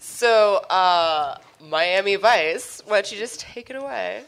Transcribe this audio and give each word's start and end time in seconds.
So, 0.00 0.56
uh, 0.70 1.38
Miami 1.60 2.16
Vice, 2.16 2.82
why 2.86 2.96
don't 2.96 3.12
you 3.12 3.18
just 3.18 3.40
take 3.40 3.68
it 3.70 3.76
away? 3.76 4.22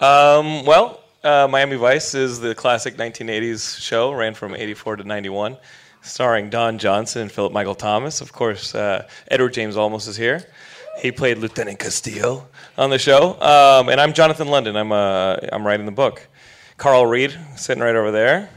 Um, 0.00 0.64
well, 0.64 1.00
uh, 1.22 1.46
Miami 1.48 1.76
Vice 1.76 2.14
is 2.14 2.40
the 2.40 2.54
classic 2.54 2.96
1980s 2.96 3.80
show, 3.80 4.12
ran 4.12 4.34
from 4.34 4.54
84 4.56 4.96
to 4.96 5.04
91, 5.04 5.56
starring 6.02 6.50
Don 6.50 6.78
Johnson 6.78 7.22
and 7.22 7.32
Philip 7.32 7.52
Michael 7.52 7.76
Thomas. 7.76 8.20
Of 8.20 8.32
course, 8.32 8.74
uh, 8.74 9.06
Edward 9.30 9.52
James 9.54 9.76
Olmos 9.76 10.08
is 10.08 10.16
here. 10.16 10.44
He 10.98 11.12
played 11.12 11.38
Lieutenant 11.38 11.78
Castillo 11.78 12.48
on 12.76 12.90
the 12.90 12.98
show. 12.98 13.40
Um, 13.40 13.88
and 13.88 14.00
I'm 14.00 14.12
Jonathan 14.12 14.48
London. 14.48 14.76
I'm, 14.76 14.90
uh, 14.90 15.36
I'm 15.52 15.64
writing 15.64 15.86
the 15.86 15.92
book. 15.92 16.26
Carl 16.76 17.06
Reed, 17.06 17.38
sitting 17.56 17.82
right 17.82 17.94
over 17.94 18.10
there, 18.10 18.50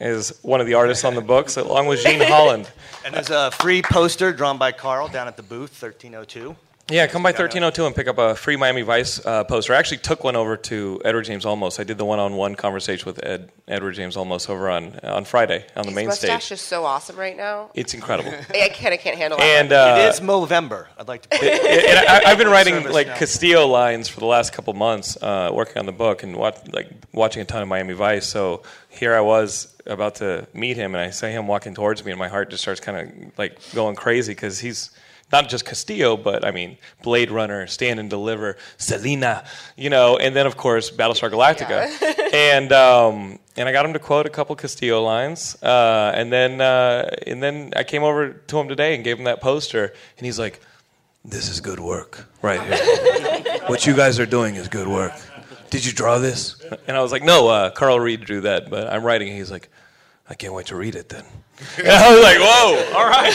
is 0.00 0.38
one 0.42 0.60
of 0.60 0.66
the 0.66 0.74
artists 0.74 1.04
on 1.04 1.14
the 1.14 1.20
book, 1.20 1.54
along 1.56 1.86
with 1.86 2.02
Gene 2.02 2.20
Holland. 2.20 2.70
And 3.04 3.14
there's 3.14 3.28
a 3.28 3.50
free 3.50 3.82
poster 3.82 4.32
drawn 4.32 4.56
by 4.56 4.72
Carl 4.72 5.08
down 5.08 5.28
at 5.28 5.36
the 5.36 5.42
booth, 5.42 5.82
1302. 5.82 6.56
Yeah, 6.90 7.06
come 7.06 7.22
by 7.22 7.30
1302 7.30 7.86
and 7.86 7.96
pick 7.96 8.08
up 8.08 8.18
a 8.18 8.34
free 8.34 8.56
Miami 8.56 8.82
Vice 8.82 9.24
uh, 9.24 9.42
poster. 9.44 9.72
I 9.72 9.78
actually 9.78 9.96
took 9.98 10.22
one 10.22 10.36
over 10.36 10.54
to 10.58 11.00
Edward 11.02 11.22
James 11.22 11.46
Olmos. 11.46 11.80
I 11.80 11.84
did 11.84 11.96
the 11.96 12.04
one-on-one 12.04 12.56
conversation 12.56 13.06
with 13.06 13.24
Ed, 13.24 13.50
Edward 13.66 13.92
James 13.92 14.16
Olmos 14.16 14.50
over 14.50 14.68
on 14.68 15.00
on 15.02 15.24
Friday 15.24 15.64
on 15.76 15.84
the 15.84 15.88
His 15.88 15.96
main 15.96 16.06
mustache 16.08 16.44
stage. 16.44 16.56
is 16.56 16.60
so 16.60 16.84
awesome 16.84 17.16
right 17.16 17.38
now. 17.38 17.70
It's 17.74 17.94
incredible. 17.94 18.32
I 18.50 18.68
can't, 18.68 18.92
I 18.92 18.98
can't 18.98 19.16
handle 19.16 19.38
it. 19.38 19.44
and 19.44 19.72
uh, 19.72 19.96
it 19.98 20.08
is 20.10 20.20
Movember. 20.20 20.88
I'd 20.98 21.08
like 21.08 21.22
to. 21.22 21.42
and 21.42 22.06
I, 22.06 22.30
I've 22.30 22.36
been 22.36 22.48
writing 22.50 22.86
like 22.92 23.06
now. 23.06 23.16
Castillo 23.16 23.66
lines 23.66 24.10
for 24.10 24.20
the 24.20 24.26
last 24.26 24.52
couple 24.52 24.74
months, 24.74 25.16
uh, 25.22 25.50
working 25.54 25.78
on 25.78 25.86
the 25.86 25.92
book 25.92 26.22
and 26.22 26.36
watch, 26.36 26.58
like 26.70 26.90
watching 27.14 27.40
a 27.40 27.46
ton 27.46 27.62
of 27.62 27.68
Miami 27.68 27.94
Vice. 27.94 28.26
So 28.26 28.62
here 28.90 29.14
I 29.14 29.20
was 29.22 29.74
about 29.86 30.16
to 30.16 30.46
meet 30.52 30.76
him, 30.76 30.94
and 30.94 31.02
I 31.02 31.08
see 31.08 31.30
him 31.30 31.46
walking 31.46 31.74
towards 31.74 32.04
me, 32.04 32.12
and 32.12 32.18
my 32.18 32.28
heart 32.28 32.50
just 32.50 32.62
starts 32.62 32.80
kind 32.80 32.98
of 32.98 33.38
like 33.38 33.58
going 33.74 33.96
crazy 33.96 34.32
because 34.32 34.58
he's 34.58 34.90
not 35.32 35.48
just 35.48 35.64
Castillo, 35.64 36.16
but 36.16 36.44
I 36.44 36.50
mean 36.50 36.78
Blade 37.02 37.30
Runner, 37.30 37.66
Stand 37.66 38.00
and 38.00 38.10
Deliver, 38.10 38.56
Selena, 38.76 39.44
you 39.76 39.90
know, 39.90 40.16
and 40.16 40.34
then 40.34 40.46
of 40.46 40.56
course 40.56 40.90
Battlestar 40.90 41.30
Galactica, 41.30 42.32
and 42.34 42.72
um, 42.72 43.38
and 43.56 43.68
I 43.68 43.72
got 43.72 43.84
him 43.84 43.92
to 43.92 43.98
quote 43.98 44.26
a 44.26 44.30
couple 44.30 44.56
Castillo 44.56 45.02
lines, 45.02 45.60
uh, 45.62 46.12
and 46.14 46.32
then 46.32 46.60
uh, 46.60 47.10
and 47.26 47.42
then 47.42 47.72
I 47.76 47.84
came 47.84 48.02
over 48.02 48.32
to 48.32 48.58
him 48.58 48.68
today 48.68 48.94
and 48.94 49.04
gave 49.04 49.18
him 49.18 49.24
that 49.24 49.40
poster, 49.40 49.92
and 50.18 50.24
he's 50.24 50.38
like 50.38 50.60
this 51.24 51.48
is 51.48 51.60
good 51.60 51.80
work 51.80 52.26
right 52.42 52.60
here. 52.60 53.62
what 53.66 53.86
you 53.86 53.96
guys 53.96 54.20
are 54.20 54.26
doing 54.26 54.56
is 54.56 54.68
good 54.68 54.86
work. 54.86 55.12
Did 55.70 55.84
you 55.84 55.92
draw 55.92 56.18
this? 56.18 56.62
And 56.86 56.96
I 56.96 57.00
was 57.00 57.12
like, 57.12 57.22
no, 57.22 57.48
uh, 57.48 57.70
Carl 57.70 57.98
Reed 57.98 58.20
drew 58.20 58.42
that, 58.42 58.68
but 58.70 58.92
I'm 58.92 59.02
writing. 59.02 59.28
it." 59.28 59.36
He's 59.36 59.50
like, 59.50 59.70
I 60.28 60.34
can't 60.34 60.54
wait 60.54 60.66
to 60.66 60.76
read 60.76 60.94
it 60.94 61.08
then. 61.10 61.24
And 61.78 61.88
I 61.88 62.14
was 62.14 62.22
like, 62.22 62.38
whoa, 62.38 62.96
all 62.98 63.06
right. 63.06 63.32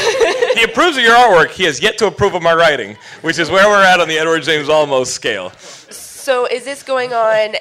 He 0.57 0.63
approves 0.63 0.97
of 0.97 1.03
your 1.03 1.15
artwork. 1.15 1.51
He 1.51 1.63
has 1.65 1.81
yet 1.81 1.97
to 1.99 2.07
approve 2.07 2.33
of 2.33 2.41
my 2.41 2.53
writing, 2.53 2.97
which 3.21 3.37
is 3.37 3.49
where 3.51 3.67
we're 3.67 3.83
at 3.83 3.99
on 3.99 4.07
the 4.07 4.17
Edward 4.17 4.43
James 4.43 4.67
Olmos 4.67 5.07
scale. 5.07 5.51
So, 5.51 6.45
is 6.47 6.65
this 6.65 6.83
going 6.83 7.13
on 7.13 7.55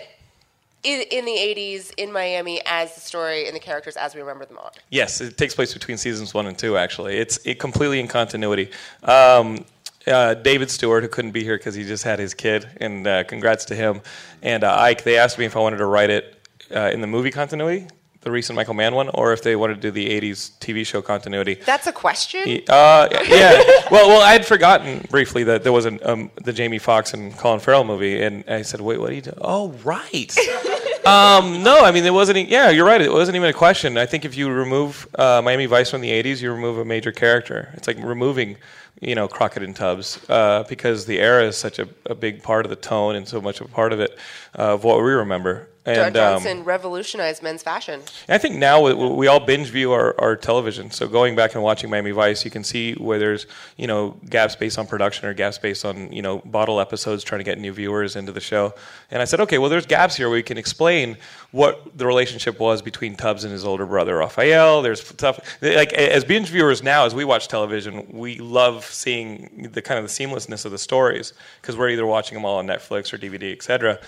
in, 0.83 1.03
in 1.11 1.25
the 1.25 1.33
80s 1.33 1.93
in 1.97 2.13
Miami 2.13 2.61
as 2.67 2.95
the 2.95 3.01
story 3.01 3.47
and 3.47 3.55
the 3.55 3.61
characters 3.61 3.97
as 3.97 4.15
we 4.15 4.21
remember 4.21 4.47
them 4.47 4.59
all? 4.59 4.73
Yes, 4.91 5.21
it 5.21 5.37
takes 5.37 5.55
place 5.55 5.75
between 5.75 5.97
seasons 5.97 6.33
one 6.35 6.47
and 6.47 6.59
two. 6.59 6.77
Actually, 6.77 7.17
it's 7.19 7.39
it 7.45 7.59
completely 7.59 8.01
in 8.01 8.09
continuity. 8.09 8.71
Um, 9.03 9.65
uh, 10.07 10.35
David 10.35 10.71
Stewart, 10.71 11.03
who 11.03 11.09
couldn't 11.09 11.33
be 11.33 11.45
here 11.45 11.59
because 11.59 11.75
he 11.75 11.85
just 11.85 12.05
had 12.05 12.19
his 12.19 12.33
kid, 12.33 12.69
and 12.79 13.07
uh, 13.07 13.25
congrats 13.25 13.67
to 13.67 13.75
him. 13.75 14.01
And 14.43 14.65
uh, 14.65 14.75
Ike, 14.75 15.05
they 15.05 15.19
asked 15.19 15.39
me 15.39 15.45
if 15.45 15.57
I 15.57 15.61
wanted 15.61 15.79
to 15.79 15.87
write 15.87 16.09
it 16.11 16.35
uh, 16.75 16.91
in 16.93 17.01
the 17.01 17.07
movie 17.07 17.31
continuity, 17.31 17.87
the 18.23 18.31
recent 18.31 18.57
Michael 18.57 18.75
Mann 18.75 18.95
one, 18.95 19.09
or 19.11 19.33
if 19.33 19.43
they 19.43 19.55
wanted 19.57 19.75
to 19.77 19.81
do 19.81 19.91
the 19.91 20.09
'80s 20.09 20.59
TV 20.59 20.85
show 20.87 21.01
continuity. 21.03 21.55
That's 21.55 21.87
a 21.87 21.93
question? 21.93 22.63
Uh, 22.69 23.09
yeah. 23.29 23.63
Well, 23.91 24.07
well, 24.09 24.21
I 24.21 24.33
had 24.33 24.45
forgotten 24.45 25.07
briefly 25.09 25.45
that 25.45 25.63
there 25.63 25.73
was 25.73 25.87
an, 25.87 25.99
um, 26.03 26.31
the 26.45 26.53
Jamie 26.53 26.79
Foxx 26.79 27.15
and 27.15 27.35
Colin 27.39 27.59
Farrell 27.59 27.85
movie, 27.85 28.23
and 28.23 28.45
I 28.47 28.61
said, 28.61 28.83
"Wait, 28.83 29.01
what 29.01 29.11
are 29.11 29.15
you 29.15 29.23
doing?" 29.23 29.39
Oh, 29.41 29.71
right. 29.83 30.37
um, 31.07 31.63
no, 31.63 31.83
I 31.83 31.91
mean, 31.91 32.05
it 32.05 32.13
wasn't. 32.13 32.51
Yeah, 32.51 32.69
you're 32.69 32.85
right. 32.85 33.01
It 33.01 33.11
wasn't 33.11 33.37
even 33.37 33.49
a 33.49 33.55
question. 33.55 33.97
I 33.97 34.05
think 34.05 34.27
if 34.27 34.37
you 34.37 34.51
remove 34.51 35.09
uh, 35.19 35.41
Miami 35.43 35.65
Vice 35.65 35.91
from 35.91 36.03
the 36.03 36.11
'80s, 36.11 36.43
you 36.43 36.53
remove 36.53 36.77
a 36.77 36.85
major 36.85 37.13
character. 37.13 37.71
It's 37.75 37.87
like 37.87 37.97
removing, 38.03 38.57
you 39.01 39.15
know, 39.15 39.29
Crockett 39.29 39.63
and 39.63 39.75
Tubbs 39.75 40.19
uh, 40.29 40.65
because 40.69 41.07
the 41.07 41.21
era 41.21 41.45
is 41.45 41.57
such 41.57 41.79
a, 41.79 41.89
a 42.07 42.15
big 42.15 42.43
part 42.43 42.67
of 42.67 42.71
the 42.71 42.77
tone 42.77 43.17
and 43.17 43.27
so 43.29 43.41
much 43.41 43.61
a 43.61 43.65
part 43.67 43.93
of 43.93 44.01
it 44.01 44.19
uh, 44.59 44.75
of 44.75 44.85
what 44.85 44.99
we 44.99 45.11
remember. 45.11 45.69
And 45.89 46.17
um, 46.19 46.43
Johnson 46.43 46.65
revolutionized 46.65 47.43
men's 47.43 47.63
fashion. 47.63 48.03
I 48.29 48.37
think 48.37 48.57
now 48.57 48.83
we, 48.83 48.93
we 48.93 49.27
all 49.27 49.41
binge 49.41 49.69
view 49.69 49.93
our, 49.93 50.15
our 50.21 50.37
television. 50.37 50.91
So 50.91 51.09
going 51.09 51.35
back 51.35 51.55
and 51.55 51.63
watching 51.63 51.89
Miami 51.89 52.11
Vice, 52.11 52.45
you 52.45 52.51
can 52.51 52.63
see 52.63 52.93
where 52.95 53.19
there's 53.19 53.47
you 53.79 53.87
know 53.87 54.17
gaps 54.29 54.55
based 54.55 54.79
on 54.79 54.87
production 54.87 55.27
or 55.27 55.33
gaps 55.33 55.57
based 55.57 55.87
on 55.87 56.13
you 56.13 56.21
know 56.21 56.39
bottle 56.45 56.79
episodes 56.79 57.25
trying 57.25 57.39
to 57.39 57.45
get 57.45 57.59
new 57.59 57.73
viewers 57.73 58.17
into 58.17 58.33
the 58.33 58.41
show. 58.41 58.75
And 59.11 59.23
I 59.23 59.25
said, 59.25 59.41
okay, 59.41 59.57
well 59.57 59.71
there's 59.71 59.87
gaps 59.87 60.17
here 60.17 60.29
where 60.29 60.37
we 60.37 60.43
can 60.43 60.59
explain 60.59 61.17
what 61.53 61.97
the 61.97 62.05
relationship 62.05 62.61
was 62.61 62.83
between 62.83 63.17
Tubbs 63.17 63.45
and 63.45 63.53
his 63.53 63.65
older 63.65 63.87
brother 63.87 64.17
Raphael. 64.17 64.83
There's 64.83 65.03
stuff 65.03 65.41
like 65.63 65.95
as 65.95 66.23
binge 66.23 66.51
viewers 66.51 66.83
now, 66.83 67.07
as 67.07 67.15
we 67.15 67.25
watch 67.25 67.49
television, 67.49 68.07
we 68.11 68.39
love 68.39 68.85
seeing 68.93 69.69
the 69.73 69.83
kind 69.83 69.99
of 69.99 70.05
the 70.05 70.11
seamlessness 70.11 70.65
of 70.65 70.73
the 70.73 70.79
stories 70.79 71.33
because 71.61 71.77
we're 71.77 71.91
either 71.91 72.07
watching 72.07 72.37
them 72.37 72.45
all 72.45 72.59
on 72.59 72.67
Netflix 72.67 73.13
or 73.13 73.19
DVD, 73.19 73.53
etc 73.53 73.99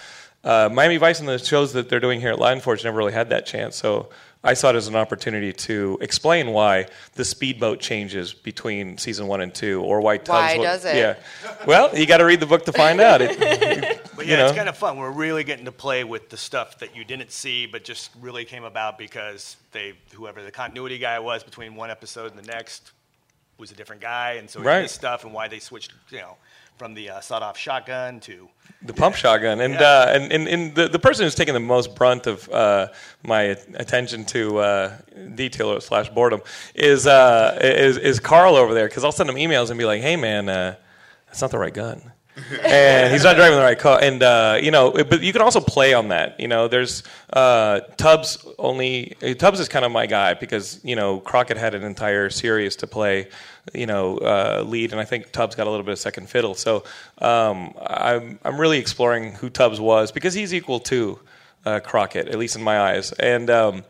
uh, 0.43 0.71
Miami 0.73 0.97
Vice 0.97 1.21
and 1.21 1.29
the 1.29 1.39
shows 1.39 1.73
that 1.75 1.89
they're 1.89 2.01
doing 2.01 2.21
here 2.21 2.31
at 2.31 2.39
Lion 2.39 2.61
Forge 2.61 2.85
never 2.85 2.97
really 2.97 3.13
had 3.13 3.31
that 3.31 3.45
chance. 3.45 3.77
So 3.77 4.09
I 4.43 4.55
saw 4.55 4.71
it 4.71 4.77
as 4.77 4.89
an 4.89 4.97
opportunity 4.97 5.53
to 5.53 5.99
explain 6.01 6.53
why 6.53 6.87
the 7.15 7.27
speedboat 7.27 7.81
changes 7.81 8.33
between 8.33 8.97
season 8.97 9.27
one 9.27 9.43
and 9.43 9.55
two, 9.55 9.83
or 9.83 10.01
why 10.01 10.17
Tubbs. 10.17 10.29
Why 10.29 10.57
wa- 10.57 10.65
does 10.65 10.85
it? 10.87 10.97
Yeah. 10.97 11.17
Well, 11.67 11.97
you 11.97 12.07
got 12.07 12.19
to 12.19 12.25
read 12.25 12.41
the 12.41 12.47
book 12.47 12.65
to 12.65 12.73
find 12.73 13.01
out. 13.01 13.21
It, 13.21 13.99
But 14.17 14.27
you 14.27 14.35
yeah, 14.35 14.49
it's 14.49 14.57
kind 14.57 14.69
of 14.69 14.77
fun. 14.77 14.99
We're 14.99 15.11
really 15.11 15.45
getting 15.45 15.65
to 15.65 15.73
play 15.73 16.05
with 16.05 16.29
the 16.29 16.37
stuff 16.37 16.81
that 16.81 16.95
you 16.95 17.05
didn't 17.05 17.33
see, 17.33 17.65
but 17.65 17.85
just 17.85 18.11
really 18.21 18.45
came 18.45 18.65
about 18.65 18.99
because 18.99 19.57
they, 19.73 19.95
whoever 20.13 20.43
the 20.43 20.51
continuity 20.51 20.99
guy 20.99 21.19
was 21.21 21.43
between 21.43 21.75
one 21.75 21.91
episode 21.91 22.31
and 22.31 22.39
the 22.39 22.53
next, 22.53 22.93
was 23.61 23.71
a 23.71 23.75
different 23.75 24.01
guy, 24.03 24.33
and 24.33 24.49
so 24.49 24.61
Right. 24.61 24.89
stuff 24.91 25.25
and 25.25 25.33
why 25.33 25.47
they 25.49 25.59
switched, 25.61 25.93
you 26.11 26.19
know, 26.19 26.37
from 26.79 26.95
the 26.95 27.11
uh, 27.11 27.21
sawed-off 27.21 27.59
shotgun 27.59 28.19
to 28.21 28.49
the 28.83 28.95
pump 28.95 29.15
shotgun, 29.15 29.61
and 29.61 29.75
Yeah. 29.75 29.83
uh, 29.87 30.07
and, 30.15 30.33
and, 30.33 30.49
and 30.49 30.75
the, 30.75 30.89
the 30.89 30.99
person 30.99 31.25
who's 31.25 31.35
taking 31.35 31.53
the 31.55 31.61
most 31.61 31.95
brunt 31.95 32.27
of 32.27 32.49
uh, 32.49 32.89
my 33.23 33.43
attention 33.75 34.25
to 34.27 34.59
uh, 34.59 34.97
detail 35.35 35.79
slash 35.81 36.09
boredom 36.09 36.41
is 36.75 37.07
uh, 37.07 37.59
is 37.61 37.99
is 37.99 38.19
Carl 38.21 38.57
over 38.57 38.73
there 38.73 38.89
because 38.89 39.05
I'll 39.05 39.13
send 39.13 39.29
him 39.29 39.37
emails 39.37 39.69
and 39.71 39.79
be 39.79 39.85
like, 39.85 40.01
hey 40.01 40.17
man, 40.17 40.49
uh, 40.49 40.77
that's 41.27 41.43
not 41.43 41.51
the 41.51 41.59
right 41.59 41.75
gun. 41.75 42.13
and 42.65 43.13
he's 43.13 43.25
not 43.25 43.37
driving 43.37 43.57
the 43.57 43.63
right 43.63 43.79
car. 43.79 43.99
And 44.01 44.23
uh, 44.23 44.59
you 44.61 44.71
know, 44.71 44.93
but 44.93 45.23
you 45.23 45.33
can 45.33 45.43
also 45.43 45.61
play 45.61 45.95
on 45.95 46.09
that. 46.09 46.39
You 46.39 46.49
know, 46.49 46.69
there's 46.69 47.03
uh, 47.33 47.81
Tubbs 47.97 48.45
only. 48.59 49.17
Tubbs 49.39 49.61
is 49.61 49.69
kind 49.69 49.85
of 49.85 49.93
my 49.93 50.07
guy 50.07 50.35
because 50.35 50.81
you 50.85 50.97
know 50.97 51.21
Crockett 51.21 51.57
had 51.57 51.75
an 51.75 51.83
entire 51.83 52.31
series 52.31 52.77
to 52.77 52.87
play. 52.87 53.29
You 53.75 53.87
know, 53.87 54.19
uh, 54.19 54.65
lead, 54.67 54.93
and 54.93 55.01
I 55.01 55.05
think 55.05 55.33
Tubbs 55.33 55.55
got 55.55 55.67
a 55.67 55.71
little 55.71 55.85
bit 55.85 55.93
of 55.93 55.99
second 55.99 56.29
fiddle. 56.29 56.55
So 56.55 56.85
um, 57.19 57.75
I'm 57.79 58.39
I'm 58.45 58.61
really 58.61 58.79
exploring 58.79 59.35
who 59.35 59.51
Tubbs 59.51 59.81
was 59.81 60.13
because 60.13 60.35
he's 60.35 60.55
equal 60.55 60.81
to 60.81 61.19
uh, 61.65 61.81
Crockett, 61.81 62.29
at 62.29 62.39
least 62.39 62.57
in 62.57 62.63
my 62.63 62.81
eyes. 62.81 63.13
And 63.13 63.51
um, 63.51 63.85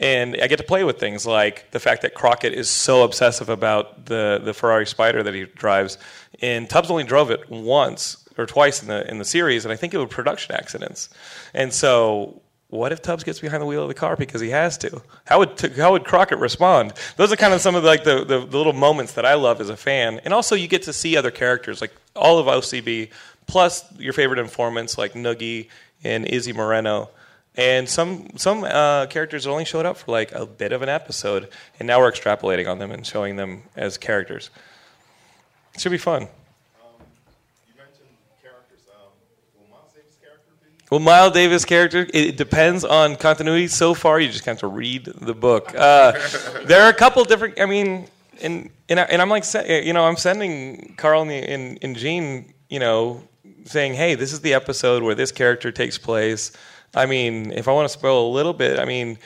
And 0.00 0.36
I 0.42 0.46
get 0.46 0.56
to 0.56 0.64
play 0.64 0.82
with 0.82 0.98
things 0.98 1.26
like 1.26 1.70
the 1.70 1.78
fact 1.78 2.02
that 2.02 2.14
Crockett 2.14 2.54
is 2.54 2.70
so 2.70 3.04
obsessive 3.04 3.50
about 3.50 4.06
the, 4.06 4.40
the 4.42 4.54
Ferrari 4.54 4.86
Spyder 4.86 5.22
that 5.22 5.34
he 5.34 5.44
drives. 5.44 5.98
And 6.40 6.68
Tubbs 6.68 6.90
only 6.90 7.04
drove 7.04 7.30
it 7.30 7.48
once 7.50 8.26
or 8.38 8.46
twice 8.46 8.82
in 8.82 8.88
the 8.88 9.08
in 9.08 9.18
the 9.18 9.24
series, 9.24 9.64
and 9.64 9.72
I 9.72 9.76
think 9.76 9.94
it 9.94 9.98
was 9.98 10.08
production 10.08 10.54
accidents. 10.54 11.10
And 11.54 11.72
so, 11.72 12.40
what 12.68 12.92
if 12.92 13.02
Tubbs 13.02 13.24
gets 13.24 13.40
behind 13.40 13.60
the 13.60 13.66
wheel 13.66 13.82
of 13.82 13.88
the 13.88 13.94
car 13.94 14.16
because 14.16 14.40
he 14.40 14.50
has 14.50 14.78
to? 14.78 15.02
How 15.26 15.40
would 15.40 15.60
how 15.76 15.92
would 15.92 16.04
Crockett 16.04 16.38
respond? 16.38 16.94
Those 17.16 17.32
are 17.32 17.36
kind 17.36 17.52
of 17.52 17.60
some 17.60 17.74
of 17.74 17.82
the, 17.82 17.88
like 17.88 18.04
the, 18.04 18.24
the, 18.24 18.46
the 18.46 18.56
little 18.56 18.72
moments 18.72 19.12
that 19.12 19.26
I 19.26 19.34
love 19.34 19.60
as 19.60 19.68
a 19.68 19.76
fan. 19.76 20.20
And 20.24 20.32
also, 20.32 20.54
you 20.54 20.68
get 20.68 20.82
to 20.84 20.92
see 20.92 21.16
other 21.16 21.30
characters 21.30 21.80
like 21.80 21.92
all 22.16 22.38
of 22.38 22.46
OCB, 22.46 23.10
plus 23.46 23.84
your 23.98 24.12
favorite 24.12 24.38
informants 24.38 24.96
like 24.96 25.12
Noogie 25.12 25.68
and 26.02 26.24
Izzy 26.24 26.52
Moreno. 26.52 27.10
And 27.56 27.88
some 27.88 28.28
some 28.36 28.62
uh, 28.64 29.06
characters 29.06 29.46
only 29.46 29.64
showed 29.64 29.84
up 29.84 29.96
for 29.96 30.12
like 30.12 30.32
a 30.32 30.46
bit 30.46 30.72
of 30.72 30.82
an 30.82 30.88
episode, 30.88 31.48
and 31.78 31.86
now 31.86 31.98
we're 31.98 32.10
extrapolating 32.10 32.70
on 32.70 32.78
them 32.78 32.92
and 32.92 33.04
showing 33.04 33.36
them 33.36 33.64
as 33.74 33.98
characters. 33.98 34.50
It 35.74 35.80
should 35.80 35.90
be 35.90 35.98
fun. 35.98 36.22
Um, 36.22 36.28
you 37.66 37.74
mentioned 37.76 38.06
characters. 38.40 38.78
Um, 38.88 39.10
will 39.58 39.68
Miles 39.68 39.92
Davis' 39.92 40.16
character 40.20 40.50
be? 40.62 40.84
Well, 40.90 41.00
Miles 41.00 41.32
Davis 41.32 41.64
character, 41.64 42.06
it 42.14 42.36
depends 42.36 42.84
on 42.84 43.16
continuity. 43.16 43.66
So 43.66 43.94
far, 43.94 44.20
you 44.20 44.28
just 44.28 44.44
have 44.44 44.60
to 44.60 44.68
read 44.68 45.06
the 45.06 45.34
book. 45.34 45.74
Uh, 45.74 46.12
there 46.64 46.82
are 46.82 46.90
a 46.90 46.94
couple 46.94 47.24
different. 47.24 47.60
I 47.60 47.66
mean, 47.66 48.06
and 48.40 48.70
and, 48.88 49.00
I, 49.00 49.02
and 49.04 49.20
I'm 49.20 49.28
like, 49.28 49.44
you 49.68 49.92
know, 49.92 50.04
I'm 50.04 50.16
sending 50.16 50.94
Carl 50.96 51.22
and, 51.22 51.30
the, 51.30 51.34
and 51.34 51.78
and 51.82 51.96
Gene, 51.96 52.54
you 52.68 52.78
know, 52.78 53.22
saying, 53.64 53.94
hey, 53.94 54.14
this 54.14 54.32
is 54.32 54.40
the 54.40 54.54
episode 54.54 55.02
where 55.02 55.14
this 55.14 55.32
character 55.32 55.72
takes 55.72 55.98
place. 55.98 56.52
I 56.94 57.06
mean, 57.06 57.52
if 57.52 57.68
I 57.68 57.72
want 57.72 57.86
to 57.86 57.92
spoil 57.92 58.28
a 58.28 58.32
little 58.32 58.52
bit, 58.54 58.78
I 58.78 58.84
mean. 58.84 59.18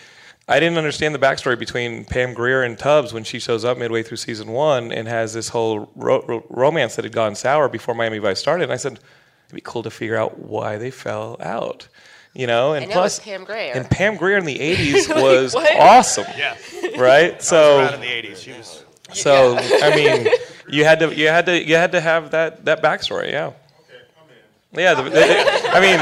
I 0.47 0.61
didn't 0.61 0.77
understand 0.77 1.15
the 1.15 1.19
backstory 1.19 1.59
between 1.59 2.05
Pam 2.05 2.35
Grier 2.35 2.63
and 2.65 2.79
Tubbs 2.79 3.15
when 3.15 3.25
she 3.25 3.39
shows 3.39 3.65
up 3.65 3.79
midway 3.79 4.03
through 4.03 4.19
season 4.19 4.49
one 4.49 4.93
and 4.93 5.09
has 5.09 5.33
this 5.33 5.49
whole 5.49 5.91
ro- 5.97 6.23
ro- 6.29 6.45
romance 6.51 6.97
that 6.97 7.07
had 7.07 7.15
gone 7.15 7.35
sour 7.35 7.67
before 7.71 7.95
Miami 7.95 8.19
Vice 8.19 8.41
started. 8.41 8.65
And 8.65 8.73
I 8.75 8.77
said, 8.77 9.01
it'd 9.47 9.55
be 9.55 9.63
cool 9.63 9.83
to 9.85 9.91
figure 9.91 10.17
out 10.17 10.39
why 10.39 10.77
they 10.77 10.91
fell 10.91 11.39
out. 11.41 11.89
You 12.35 12.47
know, 12.47 12.75
and 12.75 12.85
I 12.85 12.89
know, 12.89 12.93
plus 12.93 13.17
it's 13.17 13.25
Pam 13.25 13.45
Grier. 13.45 13.73
and 13.75 13.89
Pam 13.91 14.17
Grier 14.19 14.37
in 14.37 14.45
the 14.45 14.59
'80s 14.77 15.23
was 15.23 15.55
what? 15.55 15.75
awesome, 15.79 16.27
Yeah. 16.37 16.57
right? 16.99 17.41
So, 17.43 17.79
Around 17.79 17.95
in 17.95 18.01
the 18.03 18.07
80s. 18.09 18.37
She 18.37 18.53
was. 18.53 18.85
so 19.15 19.57
I 19.57 19.97
mean, 19.97 20.29
you 20.69 20.85
had 20.85 20.99
to, 21.01 21.15
you 21.17 21.29
had 21.29 21.47
to, 21.47 21.59
you 21.59 21.77
had 21.77 21.93
to 21.93 22.03
have 22.03 22.33
that 22.33 22.67
that 22.67 22.83
backstory, 22.83 23.31
yeah. 23.33 23.47
Okay, 23.47 23.55
I'm 24.21 24.29
in. 24.77 24.79
Yeah, 24.79 24.93
the, 24.95 25.09
the- 25.09 25.71
I 25.71 25.81
mean, 25.81 26.01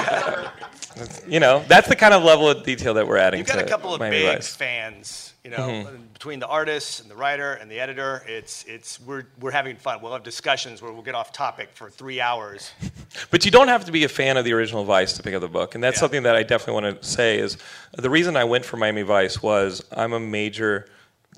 you 1.27 1.41
know, 1.41 1.65
that's 1.69 1.89
the 1.89 1.97
kind 1.97 2.15
of 2.15 2.23
level 2.23 2.49
of 2.49 2.65
detail 2.65 2.95
that 2.95 3.07
we're 3.07 3.17
adding 3.19 3.39
You've 3.39 3.47
got 3.49 3.59
a 3.59 3.65
couple 3.65 3.93
of 3.95 4.01
Miami 4.01 4.19
big 4.19 4.35
Vice. 4.37 4.55
fans, 4.55 5.35
you 5.45 5.51
know, 5.51 5.57
Mm-hmm. 5.59 5.97
between 6.13 6.39
the 6.39 6.47
artists 6.47 7.01
and 7.01 7.11
the 7.11 7.15
writer 7.17 7.55
and 7.55 7.71
the 7.71 7.81
editor. 7.81 8.23
It's 8.29 8.65
it's 8.65 9.01
we're 9.01 9.25
we're 9.41 9.51
having 9.51 9.77
fun. 9.77 10.01
We'll 10.03 10.13
have 10.13 10.23
discussions 10.23 10.81
where 10.83 10.93
we'll 10.93 11.03
get 11.03 11.15
off 11.15 11.33
topic 11.33 11.71
for 11.75 11.91
three 11.91 12.21
hours. 12.21 12.71
But 13.31 13.45
you 13.45 13.51
don't 13.51 13.69
have 13.69 13.85
to 13.85 13.93
be 13.93 14.05
a 14.05 14.09
fan 14.09 14.39
of 14.39 14.45
the 14.47 14.53
original 14.55 14.85
Vice 14.85 15.13
to 15.19 15.23
pick 15.23 15.35
up 15.35 15.43
the 15.43 15.49
book, 15.49 15.75
and 15.75 15.85
that's 15.85 15.97
Yeah. 15.97 16.01
something 16.01 16.23
that 16.23 16.35
I 16.35 16.43
definitely 16.43 16.83
want 16.83 17.03
to 17.03 17.07
say 17.07 17.39
is 17.39 17.59
the 17.97 18.09
reason 18.09 18.37
I 18.39 18.45
went 18.45 18.65
for 18.65 18.79
Miami 18.79 19.03
Vice 19.03 19.43
was 19.43 19.85
I'm 19.93 20.15
a 20.15 20.21
major 20.21 20.89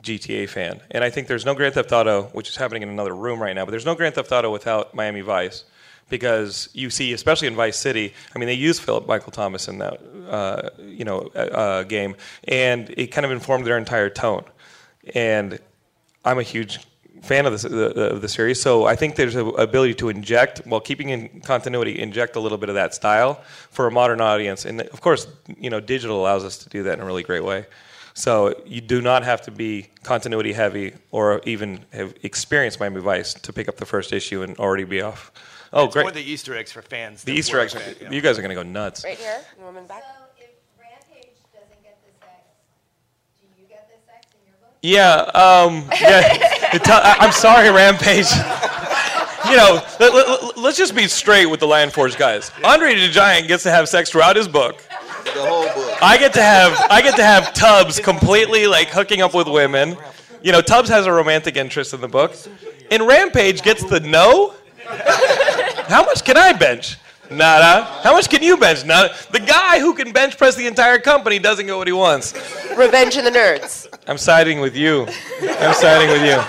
GTA 0.02 0.48
fan, 0.48 0.80
and 0.92 1.02
I 1.02 1.10
think 1.10 1.26
there's 1.26 1.44
no 1.44 1.54
Grand 1.54 1.74
Theft 1.74 1.90
Auto, 1.90 2.24
which 2.32 2.48
is 2.48 2.56
happening 2.56 2.82
in 2.82 2.88
another 2.90 3.14
room 3.14 3.40
right 3.42 3.54
now, 3.54 3.64
but 3.64 3.70
there's 3.72 3.86
no 3.86 3.94
Grand 3.96 4.14
Theft 4.14 4.30
Auto 4.30 4.52
without 4.52 4.94
Miami 4.94 5.20
Vice. 5.22 5.64
Because 6.10 6.68
you 6.74 6.90
see, 6.90 7.12
especially 7.12 7.48
in 7.48 7.56
Vice 7.56 7.78
City, 7.78 8.12
I 8.34 8.38
mean, 8.38 8.46
they 8.46 8.54
use 8.54 8.78
Philip 8.78 9.06
Michael 9.06 9.32
Thomas 9.32 9.68
in 9.68 9.78
that, 9.78 10.00
uh, 10.28 10.70
you 10.78 11.04
know, 11.04 11.30
uh, 11.34 11.38
uh, 11.38 11.82
game, 11.84 12.14
and 12.46 12.90
it 12.96 13.06
kind 13.08 13.24
of 13.24 13.32
informed 13.32 13.66
their 13.66 13.78
entire 13.78 14.10
tone. 14.10 14.44
And 15.14 15.58
I'm 16.24 16.38
a 16.38 16.42
huge 16.42 16.78
fan 17.22 17.46
of 17.46 17.52
this, 17.52 17.62
the, 17.62 18.12
of 18.12 18.20
the 18.20 18.28
series, 18.28 18.60
so 18.60 18.84
I 18.84 18.96
think 18.96 19.16
there's 19.16 19.34
an 19.34 19.52
ability 19.56 19.94
to 19.94 20.10
inject, 20.10 20.58
while 20.66 20.80
keeping 20.80 21.08
in 21.08 21.40
continuity, 21.40 21.98
inject 21.98 22.36
a 22.36 22.40
little 22.40 22.58
bit 22.58 22.68
of 22.68 22.74
that 22.74 22.94
style 22.94 23.42
for 23.70 23.86
a 23.86 23.90
modern 23.90 24.20
audience. 24.20 24.66
And 24.66 24.82
of 24.82 25.00
course, 25.00 25.26
you 25.58 25.70
know, 25.70 25.80
digital 25.80 26.20
allows 26.20 26.44
us 26.44 26.58
to 26.58 26.68
do 26.68 26.82
that 26.82 26.94
in 26.98 27.00
a 27.00 27.06
really 27.06 27.22
great 27.22 27.44
way. 27.44 27.64
So 28.16 28.54
you 28.64 28.80
do 28.80 29.02
not 29.02 29.24
have 29.24 29.42
to 29.42 29.50
be 29.50 29.88
continuity 30.04 30.52
heavy 30.52 30.94
or 31.10 31.40
even 31.44 31.84
have 31.92 32.14
experienced 32.22 32.78
Miami 32.78 33.00
Vice 33.00 33.34
to 33.34 33.52
pick 33.52 33.68
up 33.68 33.76
the 33.76 33.86
first 33.86 34.12
issue 34.12 34.42
and 34.42 34.56
already 34.58 34.84
be 34.84 35.00
off. 35.00 35.32
Oh, 35.72 35.86
It's 35.86 35.96
more 35.96 36.04
great! 36.04 36.14
the 36.14 36.22
Easter 36.22 36.56
eggs 36.56 36.70
for 36.70 36.80
fans. 36.82 37.24
The 37.24 37.32
Easter 37.32 37.56
we're 37.56 37.64
eggs, 37.64 37.74
fans, 37.74 37.96
yeah. 38.00 38.10
you 38.12 38.20
guys 38.20 38.38
are 38.38 38.42
going 38.42 38.50
to 38.56 38.62
go 38.62 38.62
nuts. 38.62 39.02
right 39.04 39.18
here, 39.18 39.40
the 39.58 39.64
woman 39.64 39.84
back. 39.86 40.04
So 40.04 40.22
if 40.38 40.50
Rampage 40.80 41.32
doesn't 41.52 41.82
get 41.82 41.98
the 42.06 42.12
sex, 42.20 42.30
do 43.40 43.46
you 43.60 43.66
get 43.68 43.88
the 43.88 43.96
sex 44.06 44.26
in 44.32 44.46
your 44.46 44.54
book? 44.60 44.76
Yeah, 44.80 45.22
um, 45.34 45.88
yeah. 46.00 46.72
It 46.76 46.84
tell- 46.84 47.00
I- 47.02 47.16
I'm 47.18 47.32
sorry, 47.32 47.70
Rampage. 47.70 48.26
You 49.46 49.56
know, 49.58 49.82
let, 50.00 50.14
let, 50.14 50.56
let's 50.56 50.78
just 50.78 50.94
be 50.96 51.06
straight 51.06 51.44
with 51.44 51.60
the 51.60 51.66
Lion 51.66 51.90
Forge 51.90 52.16
guys. 52.16 52.50
Andre 52.64 52.94
the 52.94 53.08
Giant 53.08 53.46
gets 53.46 53.62
to 53.64 53.70
have 53.70 53.90
sex 53.90 54.08
throughout 54.08 54.36
his 54.36 54.48
book. 54.48 54.82
The 55.22 55.32
whole 55.44 55.64
book. 55.74 55.83
I 56.02 56.16
get 56.18 56.32
to 56.34 56.42
have 56.42 56.78
I 56.90 57.02
get 57.02 57.16
to 57.16 57.24
have 57.24 57.54
Tubbs 57.54 57.98
completely 58.00 58.66
like 58.66 58.88
hooking 58.88 59.22
up 59.22 59.34
with 59.34 59.48
women. 59.48 59.96
You 60.42 60.52
know, 60.52 60.60
Tubbs 60.60 60.88
has 60.88 61.06
a 61.06 61.12
romantic 61.12 61.56
interest 61.56 61.94
in 61.94 62.00
the 62.00 62.08
book, 62.08 62.34
and 62.90 63.06
Rampage 63.06 63.62
gets 63.62 63.82
the 63.84 64.00
no. 64.00 64.54
How 64.86 66.04
much 66.04 66.24
can 66.24 66.36
I 66.36 66.52
bench? 66.52 66.98
Nada. 67.30 67.84
How 68.02 68.12
much 68.12 68.28
can 68.28 68.42
you 68.42 68.56
bench? 68.56 68.84
Nada. 68.84 69.14
The 69.30 69.40
guy 69.40 69.78
who 69.80 69.94
can 69.94 70.12
bench 70.12 70.36
press 70.36 70.54
the 70.56 70.66
entire 70.66 70.98
company 70.98 71.38
doesn't 71.38 71.66
get 71.66 71.76
what 71.76 71.86
he 71.86 71.92
wants. 71.92 72.34
Revenge 72.76 73.16
of 73.16 73.24
the 73.24 73.30
Nerds. 73.30 73.86
I'm 74.06 74.18
siding 74.18 74.60
with 74.60 74.76
you. 74.76 75.06
I'm 75.42 75.74
siding 75.74 76.10
with 76.10 76.22
you. 76.22 76.42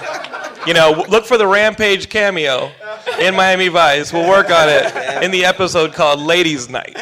You 0.68 0.74
know, 0.74 1.06
look 1.08 1.26
for 1.26 1.38
the 1.38 1.48
Rampage 1.48 2.10
cameo 2.10 2.72
in 3.20 3.36
Miami 3.36 3.68
Vice. 3.68 4.12
We'll 4.12 4.28
work 4.28 4.50
on 4.50 4.68
it 4.68 5.24
in 5.24 5.32
the 5.32 5.46
episode 5.46 5.94
called 5.94 6.20
Ladies 6.20 6.70
Night. 6.70 6.96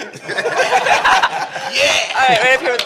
Right, 2.23 2.39
up 2.53 2.61
here. 2.61 2.77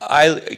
I 0.00 0.56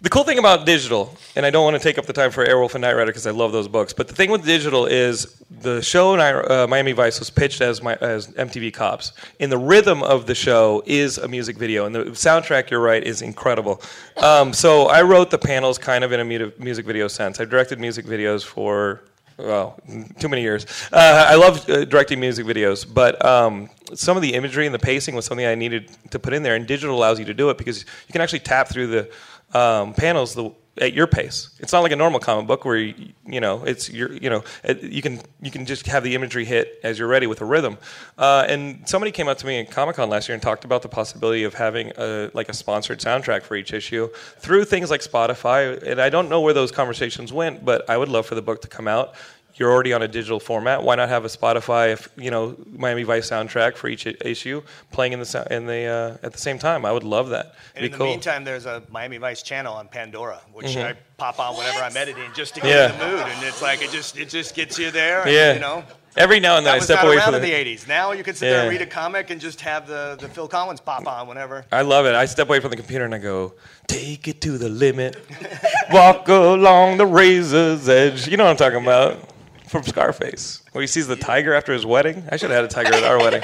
the 0.00 0.08
cool 0.08 0.24
thing 0.24 0.38
about 0.38 0.64
digital, 0.64 1.14
and 1.36 1.44
I 1.44 1.50
don't 1.50 1.62
want 1.62 1.76
to 1.76 1.82
take 1.82 1.98
up 1.98 2.06
the 2.06 2.14
time 2.14 2.30
for 2.30 2.44
Airwolf 2.44 2.74
and 2.74 2.80
Knight 2.80 2.94
Rider 2.94 3.06
because 3.06 3.26
I 3.26 3.32
love 3.32 3.52
those 3.52 3.68
books, 3.68 3.92
but 3.92 4.08
the 4.08 4.14
thing 4.14 4.30
with 4.30 4.46
digital 4.46 4.86
is 4.86 5.42
the 5.50 5.82
show 5.82 6.18
uh, 6.18 6.66
Miami 6.66 6.92
Vice 6.92 7.18
was 7.18 7.28
pitched 7.28 7.60
as 7.60 7.82
my, 7.82 7.96
as 7.96 8.28
MTV 8.28 8.72
Cops, 8.72 9.12
and 9.40 9.52
the 9.52 9.58
rhythm 9.58 10.02
of 10.02 10.26
the 10.26 10.34
show 10.34 10.82
is 10.86 11.18
a 11.18 11.28
music 11.28 11.58
video, 11.58 11.84
and 11.84 11.94
the 11.94 12.04
soundtrack, 12.04 12.70
you're 12.70 12.80
right, 12.80 13.04
is 13.04 13.20
incredible. 13.20 13.82
Um, 14.16 14.54
so 14.54 14.86
I 14.86 15.02
wrote 15.02 15.30
the 15.30 15.38
panels 15.38 15.76
kind 15.76 16.02
of 16.02 16.12
in 16.12 16.20
a 16.20 16.52
music 16.58 16.86
video 16.86 17.08
sense. 17.08 17.40
I 17.40 17.44
directed 17.44 17.78
music 17.78 18.06
videos 18.06 18.42
for 18.42 19.02
well, 19.38 19.78
too 20.18 20.28
many 20.28 20.42
years. 20.42 20.66
Uh, 20.92 21.26
I 21.28 21.34
love 21.34 21.68
uh, 21.68 21.84
directing 21.84 22.20
music 22.20 22.46
videos, 22.46 22.86
but 22.92 23.22
um, 23.24 23.68
some 23.94 24.16
of 24.16 24.22
the 24.22 24.34
imagery 24.34 24.66
and 24.66 24.74
the 24.74 24.78
pacing 24.78 25.14
was 25.14 25.24
something 25.24 25.46
I 25.46 25.54
needed 25.54 25.90
to 26.10 26.18
put 26.18 26.32
in 26.32 26.42
there, 26.42 26.54
and 26.54 26.66
digital 26.66 26.96
allows 26.96 27.18
you 27.18 27.24
to 27.26 27.34
do 27.34 27.50
it 27.50 27.58
because 27.58 27.80
you 27.80 28.12
can 28.12 28.20
actually 28.20 28.40
tap 28.40 28.68
through 28.68 28.88
the 28.88 29.10
um, 29.58 29.94
panels 29.94 30.34
the, 30.34 30.50
at 30.80 30.94
your 30.94 31.06
pace. 31.06 31.50
It's 31.58 31.72
not 31.72 31.82
like 31.82 31.92
a 31.92 31.96
normal 31.96 32.18
comic 32.18 32.46
book 32.46 32.64
where 32.64 32.76
you, 32.76 32.94
you 33.26 33.40
know 33.40 33.62
it's 33.64 33.90
your 33.90 34.12
you 34.12 34.30
know 34.30 34.42
you 34.80 35.02
can 35.02 35.20
you 35.40 35.50
can 35.50 35.66
just 35.66 35.86
have 35.86 36.02
the 36.02 36.14
imagery 36.14 36.44
hit 36.44 36.80
as 36.82 36.98
you're 36.98 37.08
ready 37.08 37.26
with 37.26 37.40
a 37.42 37.44
rhythm. 37.44 37.76
Uh, 38.16 38.46
and 38.48 38.88
somebody 38.88 39.12
came 39.12 39.28
up 39.28 39.38
to 39.38 39.46
me 39.46 39.60
at 39.60 39.70
Comic 39.70 39.96
Con 39.96 40.08
last 40.08 40.28
year 40.28 40.34
and 40.34 40.42
talked 40.42 40.64
about 40.64 40.82
the 40.82 40.88
possibility 40.88 41.44
of 41.44 41.54
having 41.54 41.92
a, 41.96 42.30
like 42.32 42.48
a 42.48 42.54
sponsored 42.54 43.00
soundtrack 43.00 43.42
for 43.42 43.54
each 43.54 43.72
issue 43.72 44.08
through 44.38 44.64
things 44.64 44.90
like 44.90 45.02
Spotify. 45.02 45.82
And 45.82 46.00
I 46.00 46.08
don't 46.08 46.28
know 46.28 46.40
where 46.40 46.54
those 46.54 46.72
conversations 46.72 47.32
went, 47.32 47.64
but 47.64 47.88
I 47.90 47.96
would 47.96 48.08
love 48.08 48.26
for 48.26 48.34
the 48.34 48.42
book 48.42 48.62
to 48.62 48.68
come 48.68 48.88
out. 48.88 49.14
You're 49.62 49.70
already 49.70 49.92
on 49.92 50.02
a 50.02 50.08
digital 50.08 50.40
format. 50.40 50.82
Why 50.82 50.96
not 50.96 51.08
have 51.08 51.24
a 51.24 51.28
Spotify, 51.28 51.92
if, 51.92 52.08
you 52.16 52.32
know, 52.32 52.56
Miami 52.76 53.04
Vice 53.04 53.30
soundtrack 53.30 53.76
for 53.76 53.86
each 53.86 54.08
i- 54.08 54.14
issue 54.24 54.60
playing 54.90 55.12
in 55.12 55.20
the 55.20 55.46
in 55.52 55.66
the 55.66 55.84
uh, 55.84 56.26
at 56.26 56.32
the 56.32 56.38
same 56.38 56.58
time? 56.58 56.84
I 56.84 56.90
would 56.90 57.04
love 57.04 57.28
that. 57.28 57.54
And 57.76 57.84
in 57.84 57.92
the 57.92 57.98
cool. 57.98 58.08
meantime, 58.08 58.42
there's 58.42 58.66
a 58.66 58.82
Miami 58.90 59.18
Vice 59.18 59.40
channel 59.44 59.72
on 59.74 59.86
Pandora, 59.86 60.40
which 60.52 60.76
I 60.76 60.94
pop 61.16 61.38
on 61.38 61.56
whenever 61.56 61.78
I'm 61.78 61.96
editing 61.96 62.28
just 62.34 62.56
to 62.56 62.60
get 62.60 62.70
Yeah. 62.70 62.92
in 62.92 62.98
the 62.98 63.06
mood. 63.06 63.20
And 63.24 63.46
it's 63.46 63.62
like 63.62 63.82
it 63.82 63.92
just 63.92 64.18
it 64.18 64.30
just 64.30 64.56
gets 64.56 64.80
you 64.80 64.90
there. 64.90 65.22
And, 65.22 65.30
Yeah. 65.30 65.52
You 65.54 65.60
know. 65.60 65.84
Every 66.14 66.40
now 66.40 66.58
and 66.58 66.66
then 66.66 66.72
That 66.72 66.74
I 66.74 66.78
was 66.78 66.84
step 66.84 66.96
not 66.98 67.06
away 67.06 67.16
around 67.16 67.24
from 67.26 67.34
in 67.36 67.42
the. 67.42 67.52
the 67.52 67.74
80s. 67.76 67.88
Now 67.88 68.12
you 68.12 68.22
can 68.22 68.34
sit 68.34 68.50
there 68.50 68.60
and 68.62 68.68
read 68.70 68.82
a 68.82 68.86
comic 68.86 69.30
and 69.30 69.40
just 69.40 69.62
have 69.62 69.86
the, 69.86 70.18
the 70.20 70.28
Phil 70.28 70.46
Collins 70.46 70.78
pop 70.80 71.06
on 71.06 71.26
whenever. 71.26 71.64
I 71.72 71.80
love 71.82 72.04
it. 72.04 72.14
I 72.14 72.26
step 72.26 72.48
away 72.48 72.60
from 72.60 72.68
the 72.70 72.76
computer 72.76 73.06
and 73.06 73.14
I 73.14 73.18
go, 73.18 73.54
take 73.86 74.28
it 74.28 74.42
to 74.42 74.58
the 74.58 74.68
limit, 74.68 75.16
walk 75.90 76.28
along 76.28 76.98
the 76.98 77.06
razor's 77.06 77.88
edge. 77.88 78.28
You 78.28 78.36
know 78.36 78.44
what 78.44 78.50
I'm 78.50 78.56
talking 78.58 78.82
about? 78.82 79.26
From 79.72 79.84
Scarface, 79.84 80.62
where 80.72 80.82
he 80.82 80.86
sees 80.86 81.06
the 81.06 81.16
tiger 81.16 81.54
after 81.54 81.72
his 81.72 81.86
wedding. 81.86 82.24
I 82.30 82.36
should 82.36 82.50
have 82.50 82.62
had 82.62 82.64
a 82.66 82.68
tiger 82.68 82.94
at 82.94 83.04
our 83.04 83.16
wedding. 83.16 83.42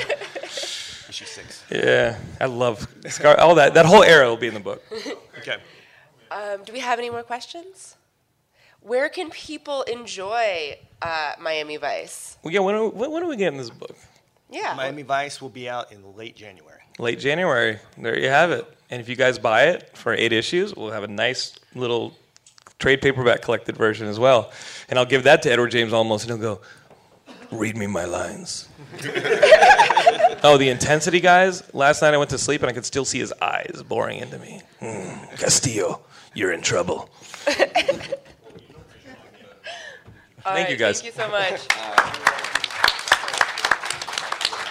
Issue 1.09 1.25
six. 1.25 1.65
Yeah, 1.71 2.19
I 2.39 2.45
love 2.45 2.87
Scar. 3.07 3.41
All 3.41 3.55
that. 3.55 3.73
That 3.73 3.87
whole 3.87 4.03
era 4.03 4.29
will 4.29 4.37
be 4.37 4.47
in 4.47 4.53
the 4.53 4.61
book. 4.61 4.85
Okay. 5.39 5.57
um, 6.31 6.65
do 6.67 6.75
we 6.75 6.81
have 6.81 6.99
any 6.99 7.09
more 7.09 7.23
questions? 7.23 7.97
Where 8.83 9.09
can 9.09 9.31
people 9.31 9.85
enjoy 9.85 10.77
uh, 11.01 11.33
Miami 11.41 11.79
Vice? 11.79 12.37
Well, 12.43 12.53
yeah. 12.53 12.61
When 12.61 12.75
are, 12.75 12.89
when, 12.89 13.11
when 13.11 13.23
are 13.23 13.29
we 13.29 13.37
getting 13.39 13.59
this 13.59 13.71
book? 13.71 13.97
Yeah. 14.51 14.75
Miami 14.77 15.05
Vice 15.05 15.41
will 15.41 15.49
be 15.49 15.67
out 15.67 15.93
in 15.93 16.15
late 16.15 16.37
January. 16.37 16.83
Late 16.99 17.21
January. 17.21 17.79
There 17.97 18.19
you 18.19 18.29
have 18.29 18.51
it. 18.51 18.67
And 18.91 19.01
if 19.01 19.09
you 19.09 19.17
guys 19.17 19.39
buy 19.39 19.69
it 19.69 19.97
for 19.97 20.13
eight 20.13 20.35
issues, 20.35 20.75
we'll 20.77 20.91
have 20.91 21.05
a 21.05 21.09
nice 21.09 21.55
little 21.75 22.15
trade 22.79 23.03
paperback 23.03 23.43
collected 23.43 23.77
version 23.77 24.09
as 24.09 24.19
well. 24.19 24.51
And 24.89 24.99
I'll 24.99 25.07
give 25.07 25.25
that 25.25 25.43
to 25.43 25.53
Edward 25.53 25.71
James 25.71 25.93
Olmos, 25.93 26.23
and 26.23 26.31
he'll 26.31 26.57
go, 26.57 26.61
"Read 27.51 27.77
me 27.77 27.87
my 27.87 28.05
lines." 28.05 28.69
oh, 30.43 30.57
the 30.59 30.69
intensity, 30.69 31.21
guys! 31.21 31.63
Last 31.75 32.03
night 32.03 32.15
I 32.15 32.17
went 32.17 32.31
to 32.31 32.39
sleep 32.39 32.63
and 32.63 32.71
I 32.71 32.73
could 32.73 32.87
still 32.87 33.05
see 33.05 33.19
his 33.19 33.33
eyes 33.43 33.83
boring 33.87 34.19
into 34.19 34.39
me. 34.39 34.63
Hmm, 34.81 35.25
Castillo, 35.37 36.01
you're 36.35 36.53
in 36.53 36.63
trouble. 36.63 37.11
All 37.47 37.55
Thank 40.55 40.71
you, 40.71 40.77
guys. 40.77 41.03
Thank 41.03 41.15
you 41.15 41.23
so 41.23 41.29
much. 41.31 41.61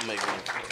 Maybe. 0.08 0.22